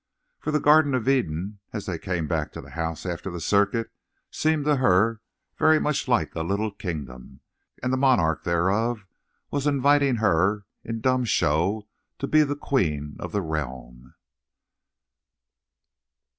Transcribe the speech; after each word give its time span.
For 0.39 0.49
the 0.49 0.59
Garden 0.59 0.95
of 0.95 1.07
Eden, 1.07 1.59
as 1.73 1.85
they 1.85 1.99
came 1.99 2.27
back 2.27 2.51
to 2.53 2.61
the 2.61 2.71
house 2.71 3.05
after 3.05 3.29
the 3.29 3.39
circuit, 3.39 3.91
seemed 4.31 4.65
to 4.65 4.77
her 4.77 5.21
very 5.59 5.77
much 5.79 6.07
like 6.07 6.33
a 6.33 6.41
little 6.41 6.71
kingdom, 6.71 7.41
and 7.83 7.93
the 7.93 7.97
monarch 7.97 8.43
thereof 8.43 9.05
was 9.51 9.67
inviting 9.67 10.15
her 10.15 10.65
in 10.83 11.01
dumb 11.01 11.23
show 11.23 11.87
to 12.17 12.25
be 12.25 12.41
the 12.41 12.55
queen 12.55 13.15
of 13.19 13.31
the 13.31 13.43
realm. 13.43 14.15